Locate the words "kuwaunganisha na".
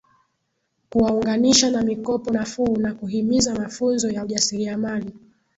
0.89-1.81